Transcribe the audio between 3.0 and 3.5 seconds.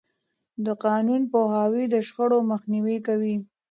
کوي.